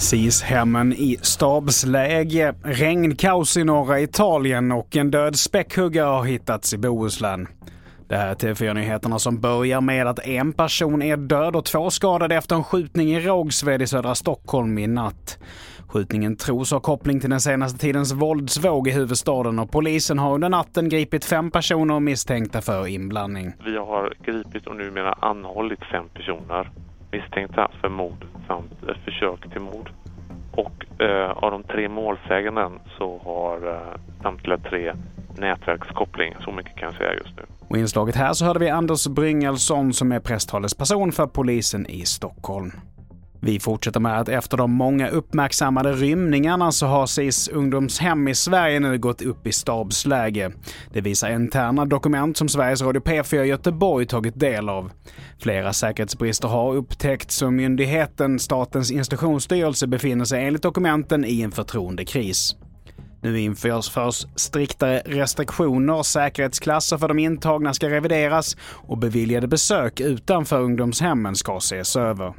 SIS-hemmen 0.00 0.92
i 0.92 1.18
stabsläge, 1.22 2.54
regnkaos 2.62 3.56
i 3.56 3.64
norra 3.64 4.00
Italien 4.00 4.72
och 4.72 4.96
en 4.96 5.10
död 5.10 5.36
späckhuggare 5.36 6.06
har 6.06 6.24
hittats 6.24 6.74
i 6.74 6.78
Bohuslän. 6.78 7.48
Det 8.08 8.16
här 8.16 8.28
är 8.28 8.34
TV4-nyheterna 8.34 9.18
som 9.18 9.40
börjar 9.40 9.80
med 9.80 10.06
att 10.06 10.18
en 10.18 10.52
person 10.52 11.02
är 11.02 11.16
död 11.16 11.56
och 11.56 11.64
två 11.64 11.90
skadade 11.90 12.36
efter 12.36 12.56
en 12.56 12.64
skjutning 12.64 13.08
i 13.08 13.20
Rågsved 13.20 13.82
i 13.82 13.86
södra 13.86 14.14
Stockholm 14.14 14.78
i 14.78 14.86
natt. 14.86 15.38
Skjutningen 15.88 16.36
tros 16.36 16.70
ha 16.70 16.80
koppling 16.80 17.20
till 17.20 17.30
den 17.30 17.40
senaste 17.40 17.78
tidens 17.78 18.12
våldsvåg 18.12 18.88
i 18.88 18.90
huvudstaden 18.90 19.58
och 19.58 19.70
polisen 19.70 20.18
har 20.18 20.34
under 20.34 20.48
natten 20.48 20.88
gripit 20.88 21.24
fem 21.24 21.50
personer 21.50 22.00
misstänkta 22.00 22.60
för 22.60 22.86
inblandning. 22.86 23.52
Vi 23.64 23.76
har 23.76 24.14
gripit 24.24 24.66
och 24.66 24.76
numera 24.76 25.12
anhållit 25.12 25.84
fem 25.92 26.04
personer 26.14 26.70
misstänkta 27.12 27.70
för 27.80 27.88
mord 27.88 28.26
samt 28.46 28.72
ett 28.82 29.04
försök 29.04 29.50
till 29.52 29.60
mord. 29.60 29.90
Och 30.52 31.02
eh, 31.02 31.30
av 31.30 31.50
de 31.50 31.62
tre 31.62 31.88
målsäganden 31.88 32.72
så 32.98 33.20
har 33.24 33.68
eh, 33.68 34.22
samtliga 34.22 34.58
tre 34.58 34.92
nätverkskoppling. 35.38 36.34
Så 36.40 36.52
mycket 36.52 36.76
kan 36.76 36.86
jag 36.86 36.94
säga 36.94 37.14
just 37.14 37.36
nu. 37.36 37.42
Och 37.68 37.76
i 37.76 37.80
inslaget 37.80 38.16
här 38.16 38.32
så 38.32 38.44
hörde 38.44 38.60
vi 38.60 38.68
Anders 38.68 39.06
Bryngelsson 39.06 39.92
som 39.92 40.12
är 40.12 40.20
presstalesperson 40.20 41.12
för 41.12 41.26
polisen 41.26 41.86
i 41.86 42.04
Stockholm. 42.04 42.72
Vi 43.42 43.60
fortsätter 43.60 44.00
med 44.00 44.20
att 44.20 44.28
efter 44.28 44.56
de 44.56 44.70
många 44.70 45.08
uppmärksammade 45.08 45.92
rymningarna 45.92 46.72
så 46.72 46.86
har 46.86 47.06
SIS 47.06 47.48
ungdomshem 47.48 48.28
i 48.28 48.34
Sverige 48.34 48.80
nu 48.80 48.98
gått 48.98 49.22
upp 49.22 49.46
i 49.46 49.52
stabsläge. 49.52 50.52
Det 50.92 51.00
visar 51.00 51.30
interna 51.30 51.84
dokument 51.84 52.36
som 52.36 52.48
Sveriges 52.48 52.82
Radio 52.82 53.02
P4 53.02 53.42
Göteborg 53.42 54.06
tagit 54.06 54.40
del 54.40 54.68
av. 54.68 54.90
Flera 55.42 55.72
säkerhetsbrister 55.72 56.48
har 56.48 56.74
upptäckts 56.74 57.42
och 57.42 57.52
myndigheten 57.52 58.38
Statens 58.38 58.90
institutionsstyrelse 58.90 59.86
befinner 59.86 60.24
sig 60.24 60.46
enligt 60.46 60.62
dokumenten 60.62 61.24
i 61.24 61.40
en 61.42 61.52
förtroendekris. 61.52 62.56
Nu 63.22 63.40
införs 63.40 63.90
först 63.90 64.40
striktare 64.40 65.02
restriktioner, 65.06 66.02
säkerhetsklasser 66.02 66.98
för 66.98 67.08
de 67.08 67.18
intagna 67.18 67.74
ska 67.74 67.90
revideras 67.90 68.56
och 68.62 68.98
beviljade 68.98 69.48
besök 69.48 70.00
utanför 70.00 70.60
ungdomshemmen 70.60 71.36
ska 71.36 71.56
ses 71.56 71.96
över. 71.96 72.34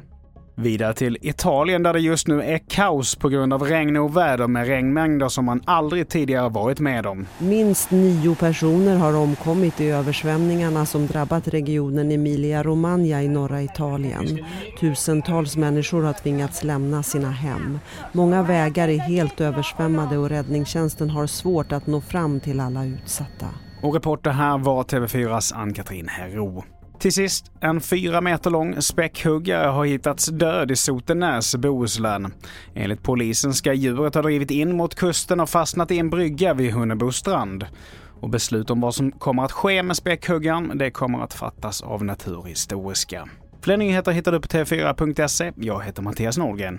Vidare 0.54 0.94
till 0.94 1.18
Italien 1.20 1.82
där 1.82 1.92
det 1.92 2.00
just 2.00 2.28
nu 2.28 2.42
är 2.42 2.58
kaos 2.58 3.16
på 3.16 3.28
grund 3.28 3.52
av 3.52 3.62
regn 3.62 3.96
och 3.96 4.16
väder 4.16 4.46
med 4.46 4.66
regnmängder 4.66 5.28
som 5.28 5.44
man 5.44 5.62
aldrig 5.64 6.08
tidigare 6.08 6.48
varit 6.48 6.80
med 6.80 7.06
om. 7.06 7.26
Minst 7.38 7.90
nio 7.90 8.34
personer 8.34 8.96
har 8.96 9.16
omkommit 9.16 9.80
i 9.80 9.88
översvämningarna 9.88 10.86
som 10.86 11.06
drabbat 11.06 11.48
regionen 11.48 12.12
Emilia-Romagna 12.12 13.22
i 13.22 13.28
norra 13.28 13.62
Italien. 13.62 14.44
Tusentals 14.80 15.56
människor 15.56 16.02
har 16.02 16.12
tvingats 16.12 16.64
lämna 16.64 17.02
sina 17.02 17.30
hem. 17.30 17.78
Många 18.12 18.42
vägar 18.42 18.88
är 18.88 18.98
helt 18.98 19.40
översvämmade 19.40 20.18
och 20.18 20.28
räddningstjänsten 20.28 21.10
har 21.10 21.26
svårt 21.26 21.72
att 21.72 21.86
nå 21.86 22.00
fram 22.00 22.40
till 22.40 22.60
alla 22.60 22.84
utsatta. 22.84 23.46
Och 23.82 23.94
reporter 23.94 24.30
här 24.30 24.58
var 24.58 24.82
TV4s 24.82 25.54
Ann-Katrin 25.54 26.08
Herro. 26.08 26.64
Till 27.02 27.12
sist, 27.12 27.52
en 27.60 27.80
fyra 27.80 28.20
meter 28.20 28.50
lång 28.50 28.82
späckhuggare 28.82 29.68
har 29.68 29.84
hittats 29.84 30.26
död 30.26 30.70
i 30.70 30.76
Sotenäs, 30.76 31.56
Bohuslän. 31.56 32.34
Enligt 32.74 33.02
polisen 33.02 33.54
ska 33.54 33.72
djuret 33.72 34.14
ha 34.14 34.22
drivit 34.22 34.50
in 34.50 34.76
mot 34.76 34.94
kusten 34.94 35.40
och 35.40 35.50
fastnat 35.50 35.90
i 35.90 35.98
en 35.98 36.10
brygga 36.10 36.54
vid 36.54 36.72
Hunnebostrand. 36.72 37.66
Och 38.20 38.30
beslut 38.30 38.70
om 38.70 38.80
vad 38.80 38.94
som 38.94 39.12
kommer 39.12 39.44
att 39.44 39.52
ske 39.52 39.82
med 39.82 39.96
späckhuggaren, 39.96 40.78
det 40.78 40.90
kommer 40.90 41.20
att 41.20 41.34
fattas 41.34 41.82
av 41.82 42.04
Naturhistoriska. 42.04 43.28
Fler 43.62 43.76
nyheter 43.76 44.12
hittar 44.12 44.32
du 44.32 44.40
på 44.40 44.48
tv4.se. 44.48 45.52
Jag 45.56 45.84
heter 45.84 46.02
Mattias 46.02 46.38
Nordgren. 46.38 46.78